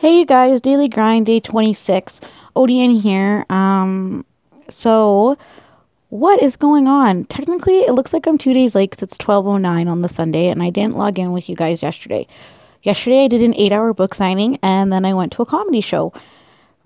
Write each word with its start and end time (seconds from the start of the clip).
Hey 0.00 0.20
you 0.20 0.24
guys, 0.24 0.62
Daily 0.62 0.88
Grind 0.88 1.26
Day 1.26 1.40
26. 1.40 2.20
ODN 2.56 3.02
here. 3.02 3.44
Um 3.50 4.24
so 4.70 5.36
what 6.08 6.42
is 6.42 6.56
going 6.56 6.88
on? 6.88 7.26
Technically, 7.26 7.80
it 7.80 7.92
looks 7.92 8.14
like 8.14 8.26
I'm 8.26 8.38
2 8.38 8.54
days 8.54 8.74
late 8.74 8.92
cuz 8.92 9.02
it's 9.02 9.18
12:09 9.18 9.88
on 9.88 10.00
the 10.00 10.08
Sunday 10.08 10.48
and 10.48 10.62
I 10.62 10.70
didn't 10.70 10.96
log 10.96 11.18
in 11.18 11.32
with 11.32 11.50
you 11.50 11.54
guys 11.54 11.82
yesterday. 11.82 12.26
Yesterday 12.82 13.24
I 13.24 13.28
did 13.28 13.42
an 13.42 13.52
8-hour 13.52 13.92
book 13.92 14.14
signing 14.14 14.58
and 14.62 14.90
then 14.90 15.04
I 15.04 15.12
went 15.12 15.32
to 15.32 15.42
a 15.42 15.44
comedy 15.52 15.82
show 15.82 16.14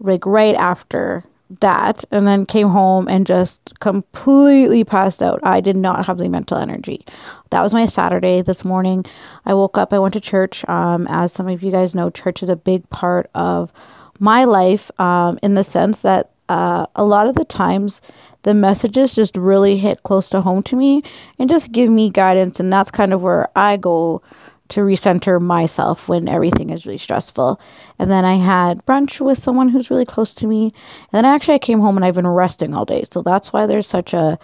like 0.00 0.26
right 0.26 0.56
after 0.56 1.22
that 1.60 2.04
and 2.10 2.26
then 2.26 2.46
came 2.46 2.68
home 2.68 3.08
and 3.08 3.26
just 3.26 3.58
completely 3.80 4.84
passed 4.84 5.22
out. 5.22 5.40
I 5.42 5.60
did 5.60 5.76
not 5.76 6.06
have 6.06 6.18
the 6.18 6.28
mental 6.28 6.58
energy. 6.58 7.04
That 7.50 7.62
was 7.62 7.72
my 7.72 7.86
Saturday 7.86 8.42
this 8.42 8.64
morning. 8.64 9.04
I 9.44 9.54
woke 9.54 9.78
up, 9.78 9.92
I 9.92 9.98
went 9.98 10.14
to 10.14 10.20
church. 10.20 10.64
Um, 10.68 11.06
as 11.08 11.32
some 11.32 11.48
of 11.48 11.62
you 11.62 11.70
guys 11.70 11.94
know, 11.94 12.10
church 12.10 12.42
is 12.42 12.48
a 12.48 12.56
big 12.56 12.88
part 12.90 13.30
of 13.34 13.72
my 14.18 14.44
life 14.44 14.90
um, 15.00 15.38
in 15.42 15.54
the 15.54 15.64
sense 15.64 15.98
that 15.98 16.30
uh, 16.48 16.86
a 16.94 17.04
lot 17.04 17.26
of 17.26 17.34
the 17.34 17.44
times 17.44 18.00
the 18.42 18.54
messages 18.54 19.14
just 19.14 19.36
really 19.36 19.78
hit 19.78 20.02
close 20.02 20.28
to 20.28 20.40
home 20.40 20.62
to 20.62 20.76
me 20.76 21.02
and 21.38 21.48
just 21.48 21.72
give 21.72 21.90
me 21.90 22.10
guidance. 22.10 22.60
And 22.60 22.72
that's 22.72 22.90
kind 22.90 23.12
of 23.12 23.22
where 23.22 23.48
I 23.56 23.76
go 23.76 24.22
to 24.70 24.80
recenter 24.80 25.40
myself 25.40 26.08
when 26.08 26.28
everything 26.28 26.70
is 26.70 26.86
really 26.86 26.98
stressful. 26.98 27.60
And 27.98 28.10
then 28.10 28.24
I 28.24 28.36
had 28.36 28.84
brunch 28.86 29.20
with 29.20 29.42
someone 29.42 29.68
who's 29.68 29.90
really 29.90 30.06
close 30.06 30.34
to 30.34 30.46
me. 30.46 30.64
And 30.64 31.12
then 31.12 31.24
actually 31.24 31.54
I 31.54 31.58
came 31.58 31.80
home 31.80 31.96
and 31.96 32.04
I've 32.04 32.14
been 32.14 32.26
resting 32.26 32.74
all 32.74 32.84
day. 32.84 33.04
So 33.12 33.22
that's 33.22 33.52
why 33.52 33.66
there's 33.66 33.86
such 33.86 34.14
a 34.14 34.38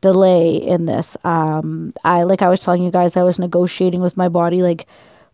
delay 0.00 0.56
in 0.56 0.86
this. 0.86 1.16
Um 1.24 1.92
I 2.04 2.22
like 2.22 2.40
I 2.42 2.48
was 2.48 2.60
telling 2.60 2.82
you 2.82 2.90
guys 2.90 3.16
I 3.16 3.22
was 3.22 3.38
negotiating 3.38 4.00
with 4.00 4.16
my 4.16 4.28
body 4.28 4.62
like 4.62 4.86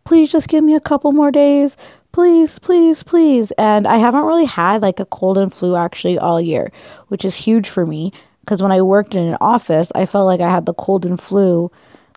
please 0.05 0.30
just 0.33 0.48
give 0.48 0.64
me 0.64 0.75
a 0.75 0.80
couple 0.80 1.12
more 1.12 1.30
days. 1.30 1.77
Please, 2.12 2.59
please, 2.61 3.03
please. 3.03 3.51
And 3.59 3.87
I 3.89 3.97
haven't 3.98 4.25
really 4.25 4.45
had 4.45 4.83
like 4.83 5.01
a 5.01 5.06
cold 5.06 5.37
and 5.39 5.53
flu 5.53 5.75
actually 5.77 6.19
all 6.19 6.41
year, 6.41 6.73
which 7.08 7.25
is 7.25 7.34
huge 7.34 7.69
for 7.69 7.86
me 7.86 8.12
because 8.41 8.62
when 8.62 8.73
I 8.73 8.83
worked 8.83 9.14
in 9.14 9.25
an 9.25 9.39
office, 9.41 9.89
I 9.95 10.06
felt 10.06 10.27
like 10.27 10.41
I 10.41 10.51
had 10.51 10.67
the 10.67 10.75
cold 10.75 11.06
and 11.06 11.20
flu 11.20 11.70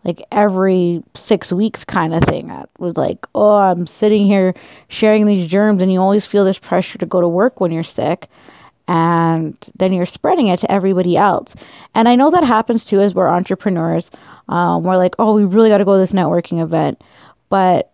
like 0.07 0.25
every 0.31 1.03
six 1.15 1.51
weeks 1.51 1.83
kind 1.83 2.15
of 2.15 2.23
thing. 2.23 2.49
I 2.49 2.63
was 2.79 2.95
like, 2.95 3.27
oh, 3.35 3.57
I'm 3.57 3.85
sitting 3.85 4.25
here 4.25 4.55
sharing 4.87 5.27
these 5.27 5.49
germs, 5.49 5.81
and 5.81 5.91
you 5.91 5.99
always 5.99 6.25
feel 6.25 6.45
this 6.45 6.57
pressure 6.57 6.97
to 6.97 7.05
go 7.05 7.19
to 7.21 7.27
work 7.27 7.59
when 7.59 7.71
you're 7.71 7.83
sick, 7.83 8.29
and 8.87 9.57
then 9.77 9.91
you're 9.91 10.05
spreading 10.05 10.47
it 10.47 10.61
to 10.61 10.71
everybody 10.71 11.17
else. 11.17 11.53
And 11.93 12.07
I 12.07 12.15
know 12.15 12.31
that 12.31 12.45
happens 12.45 12.85
too 12.85 13.01
as 13.01 13.13
we're 13.13 13.27
entrepreneurs. 13.27 14.09
Um, 14.47 14.83
we're 14.83 14.95
like, 14.95 15.15
oh, 15.19 15.33
we 15.33 15.43
really 15.43 15.69
got 15.69 15.79
to 15.79 15.85
go 15.85 15.95
to 15.95 15.99
this 15.99 16.13
networking 16.13 16.63
event, 16.63 17.03
but 17.49 17.91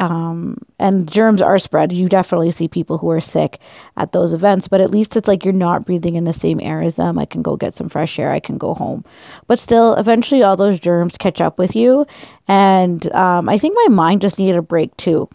um, 0.00 0.56
and 0.78 1.10
germs 1.10 1.42
are 1.42 1.58
spread. 1.58 1.92
You 1.92 2.08
definitely 2.08 2.52
see 2.52 2.68
people 2.68 2.96
who 2.96 3.10
are 3.10 3.20
sick 3.20 3.60
at 3.98 4.12
those 4.12 4.32
events, 4.32 4.66
but 4.66 4.80
at 4.80 4.90
least 4.90 5.14
it's 5.14 5.28
like 5.28 5.44
you're 5.44 5.52
not 5.52 5.84
breathing 5.84 6.16
in 6.16 6.24
the 6.24 6.32
same 6.32 6.58
air 6.58 6.80
as 6.80 6.94
them. 6.94 7.18
I 7.18 7.26
can 7.26 7.42
go 7.42 7.54
get 7.54 7.74
some 7.74 7.90
fresh 7.90 8.18
air. 8.18 8.32
I 8.32 8.40
can 8.40 8.56
go 8.56 8.72
home, 8.72 9.04
but 9.46 9.60
still, 9.60 9.94
eventually, 9.94 10.42
all 10.42 10.56
those 10.56 10.80
germs 10.80 11.16
catch 11.18 11.42
up 11.42 11.58
with 11.58 11.76
you. 11.76 12.06
And 12.48 13.12
um, 13.12 13.48
I 13.48 13.58
think 13.58 13.76
my 13.76 13.94
mind 13.94 14.22
just 14.22 14.38
needed 14.38 14.56
a 14.56 14.62
break 14.62 14.96
too. 14.96 15.28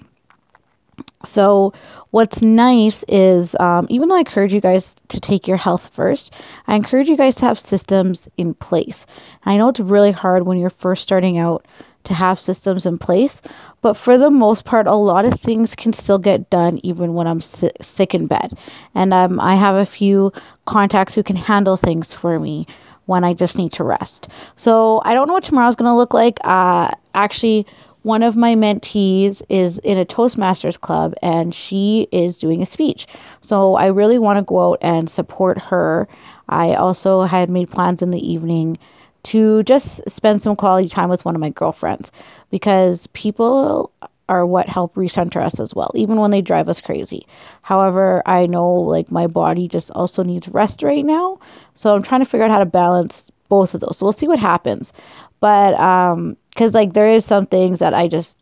So, 1.27 1.71
what's 2.09 2.41
nice 2.41 3.03
is 3.07 3.55
um, 3.59 3.85
even 3.91 4.09
though 4.09 4.15
I 4.15 4.19
encourage 4.19 4.53
you 4.53 4.61
guys 4.61 4.95
to 5.09 5.19
take 5.19 5.47
your 5.47 5.57
health 5.57 5.91
first, 5.93 6.31
I 6.65 6.75
encourage 6.75 7.07
you 7.07 7.17
guys 7.17 7.35
to 7.35 7.41
have 7.41 7.59
systems 7.59 8.27
in 8.35 8.55
place. 8.55 9.05
I 9.43 9.57
know 9.57 9.69
it's 9.69 9.79
really 9.79 10.11
hard 10.11 10.47
when 10.47 10.57
you're 10.57 10.71
first 10.71 11.03
starting 11.03 11.37
out 11.37 11.67
to 12.05 12.13
have 12.13 12.39
systems 12.39 12.85
in 12.85 12.97
place, 12.97 13.41
but 13.81 13.95
for 13.95 14.17
the 14.17 14.31
most 14.31 14.65
part, 14.65 14.87
a 14.87 14.95
lot 14.95 15.25
of 15.25 15.39
things 15.41 15.75
can 15.75 15.93
still 15.93 16.17
get 16.17 16.49
done 16.49 16.79
even 16.83 17.13
when 17.13 17.27
I'm 17.27 17.41
si- 17.41 17.69
sick 17.81 18.15
in 18.15 18.27
bed. 18.27 18.57
And 18.95 19.13
um, 19.13 19.39
I 19.39 19.55
have 19.55 19.75
a 19.75 19.85
few 19.85 20.31
contacts 20.65 21.13
who 21.13 21.23
can 21.23 21.35
handle 21.35 21.77
things 21.77 22.13
for 22.13 22.39
me 22.39 22.67
when 23.05 23.23
I 23.23 23.33
just 23.33 23.57
need 23.57 23.73
to 23.73 23.83
rest. 23.83 24.27
So 24.55 25.01
I 25.05 25.13
don't 25.13 25.27
know 25.27 25.33
what 25.33 25.43
tomorrow's 25.43 25.75
going 25.75 25.91
to 25.91 25.95
look 25.95 26.13
like. 26.13 26.39
Uh, 26.43 26.91
actually, 27.13 27.67
one 28.01 28.21
of 28.21 28.35
my 28.35 28.53
mentees 28.53 29.41
is 29.49 29.79
in 29.79 29.97
a 29.97 30.05
Toastmasters 30.05 30.79
club 30.79 31.15
and 31.23 31.55
she 31.55 32.07
is 32.11 32.37
doing 32.37 32.61
a 32.61 32.65
speech. 32.65 33.07
So 33.41 33.75
I 33.75 33.87
really 33.87 34.19
want 34.19 34.37
to 34.37 34.43
go 34.43 34.73
out 34.73 34.79
and 34.81 35.09
support 35.09 35.57
her. 35.57 36.07
I 36.47 36.75
also 36.75 37.23
had 37.23 37.49
made 37.49 37.71
plans 37.71 38.01
in 38.03 38.11
the 38.11 38.19
evening 38.19 38.77
to 39.25 39.63
just 39.63 40.01
spend 40.09 40.41
some 40.41 40.55
quality 40.55 40.89
time 40.89 41.09
with 41.09 41.25
one 41.25 41.35
of 41.35 41.41
my 41.41 41.49
girlfriends 41.49 42.11
because 42.51 43.07
people 43.13 43.91
are 44.27 44.45
what 44.45 44.67
help 44.67 44.95
recenter 44.95 45.43
us 45.43 45.59
as 45.59 45.73
well, 45.75 45.91
even 45.95 46.17
when 46.17 46.31
they 46.31 46.41
drive 46.41 46.69
us 46.69 46.81
crazy. 46.81 47.27
However, 47.61 48.23
I 48.25 48.45
know 48.45 48.71
like 48.71 49.11
my 49.11 49.27
body 49.27 49.67
just 49.67 49.91
also 49.91 50.23
needs 50.23 50.47
rest 50.47 50.81
right 50.81 51.05
now. 51.05 51.39
So 51.73 51.95
I'm 51.95 52.03
trying 52.03 52.23
to 52.23 52.29
figure 52.29 52.45
out 52.45 52.51
how 52.51 52.59
to 52.59 52.65
balance 52.65 53.31
both 53.49 53.73
of 53.73 53.81
those. 53.81 53.97
So 53.97 54.05
we'll 54.05 54.13
see 54.13 54.27
what 54.27 54.39
happens. 54.39 54.91
But 55.39 55.73
um 55.79 56.37
cuz 56.55 56.73
like 56.73 56.93
there 56.93 57.09
is 57.09 57.25
some 57.25 57.45
things 57.45 57.79
that 57.79 57.93
I 57.93 58.07
just 58.07 58.35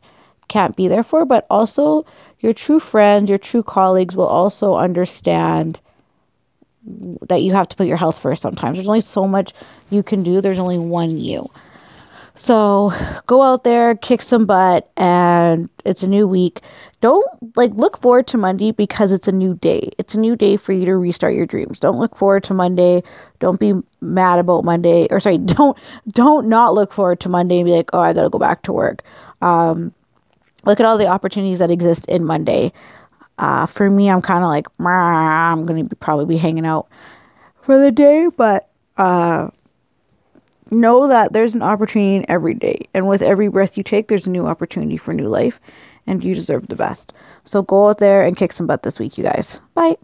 can't 0.48 0.76
be 0.76 0.88
there 0.88 1.04
for, 1.04 1.26
but 1.26 1.46
also 1.50 2.06
your 2.40 2.54
true 2.54 2.80
friends, 2.80 3.30
your 3.30 3.38
true 3.40 3.64
colleagues 3.64 4.16
will 4.16 4.28
also 4.28 4.76
understand 4.76 5.80
that 7.30 7.42
you 7.42 7.54
have 7.54 7.68
to 7.70 7.76
put 7.76 7.88
your 7.88 7.98
health 7.98 8.20
first 8.20 8.42
sometimes. 8.42 8.78
There's 8.78 8.88
only 8.88 9.02
so 9.02 9.28
much 9.28 9.54
you 9.90 10.04
can 10.04 10.24
do. 10.24 10.42
There's 10.42 10.60
only 10.60 10.78
one 10.78 11.18
you. 11.18 11.50
So 12.36 12.92
go 13.28 13.42
out 13.42 13.64
there, 13.64 13.96
kick 13.96 14.22
some 14.22 14.46
butt, 14.46 14.92
and 14.98 15.70
it's 15.86 16.04
a 16.04 16.08
new 16.08 16.28
week. 16.28 16.62
Don't 17.00 17.26
like 17.56 17.72
look 17.74 18.02
forward 18.02 18.28
to 18.28 18.38
Monday 18.38 18.72
because 18.72 19.12
it's 19.12 19.28
a 19.28 19.32
new 19.32 19.56
day. 19.56 19.92
It's 19.98 20.14
a 20.14 20.18
new 20.18 20.36
day 20.36 20.58
for 20.58 20.74
you 20.74 20.86
to 20.86 20.96
restart 20.96 21.36
your 21.36 21.46
dreams. 21.46 21.80
Don't 21.80 22.00
look 22.00 22.18
forward 22.18 22.44
to 22.46 22.54
Monday. 22.54 23.04
Don't 23.40 23.60
be 23.60 23.74
mad 24.02 24.40
about 24.40 24.66
Monday. 24.66 25.08
Or 25.10 25.20
sorry, 25.20 25.38
don't 25.58 25.78
don't 26.10 26.50
not 26.50 26.74
look 26.74 26.92
forward 26.92 27.20
to 27.22 27.30
Monday 27.30 27.58
and 27.58 27.66
be 27.66 27.72
like, 27.72 27.90
oh, 27.94 28.00
I 28.00 28.14
gotta 28.14 28.30
go 28.30 28.40
back 28.40 28.64
to 28.64 28.74
work. 28.74 29.04
Um, 29.42 29.94
look 30.66 30.80
at 30.80 30.86
all 30.86 30.98
the 30.98 31.08
opportunities 31.08 31.60
that 31.60 31.72
exist 31.72 32.06
in 32.06 32.26
Monday. 32.26 32.74
Uh, 33.38 33.66
for 33.66 33.90
me, 33.90 34.10
I'm 34.10 34.22
kind 34.22 34.44
of 34.44 34.50
like, 34.50 34.68
I'm 34.80 35.66
gonna 35.66 35.84
be, 35.84 35.96
probably 35.96 36.26
be 36.26 36.38
hanging 36.38 36.66
out 36.66 36.88
for 37.64 37.80
the 37.84 37.92
day, 37.92 38.28
but 38.36 38.70
uh, 38.98 39.50
know 40.70 41.08
that 41.08 41.34
there's 41.34 41.56
an 41.56 41.62
opportunity 41.62 42.26
every 42.28 42.54
day. 42.54 42.88
And 42.94 43.08
with 43.08 43.22
every 43.22 43.48
breath 43.48 43.78
you 43.78 43.84
take, 43.84 44.08
there's 44.08 44.28
a 44.28 44.32
new 44.32 44.46
opportunity 44.46 44.98
for 44.98 45.14
new 45.14 45.28
life. 45.28 45.60
And 46.06 46.24
you 46.24 46.36
deserve 46.36 46.68
the 46.68 46.76
best. 46.76 47.14
So 47.46 47.62
go 47.62 47.90
out 47.90 48.00
there 48.00 48.26
and 48.26 48.36
kick 48.36 48.52
some 48.52 48.68
butt 48.68 48.84
this 48.84 49.00
week, 49.00 49.18
you 49.18 49.24
guys. 49.24 49.58
Bye. 49.74 49.96